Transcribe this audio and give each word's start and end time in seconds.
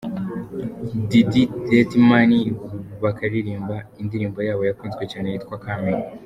Diddy-Dirty 1.09 1.97
Money 2.09 2.41
bakaririmba 3.03 3.75
indirimbo 4.01 4.39
yabo 4.47 4.63
yakunzwe 4.69 5.03
cyane 5.11 5.27
yitwa 5.33 5.55
"Coming. 5.65 6.01